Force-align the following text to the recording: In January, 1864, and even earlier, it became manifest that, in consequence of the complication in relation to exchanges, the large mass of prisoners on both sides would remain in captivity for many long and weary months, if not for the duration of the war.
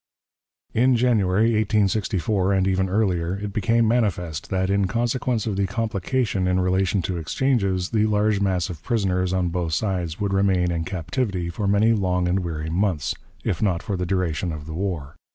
In 0.73 0.95
January, 0.95 1.51
1864, 1.53 2.53
and 2.53 2.67
even 2.67 2.89
earlier, 2.89 3.35
it 3.35 3.53
became 3.53 3.87
manifest 3.87 4.49
that, 4.49 4.71
in 4.71 4.87
consequence 4.87 5.45
of 5.45 5.57
the 5.57 5.67
complication 5.67 6.47
in 6.47 6.59
relation 6.59 7.03
to 7.03 7.17
exchanges, 7.17 7.91
the 7.91 8.07
large 8.07 8.39
mass 8.41 8.67
of 8.71 8.81
prisoners 8.81 9.31
on 9.31 9.49
both 9.49 9.73
sides 9.73 10.19
would 10.19 10.33
remain 10.33 10.71
in 10.71 10.85
captivity 10.85 11.51
for 11.51 11.67
many 11.67 11.93
long 11.93 12.27
and 12.27 12.39
weary 12.39 12.71
months, 12.71 13.13
if 13.43 13.61
not 13.61 13.83
for 13.83 13.95
the 13.95 14.07
duration 14.07 14.51
of 14.51 14.65
the 14.65 14.73
war. 14.73 15.17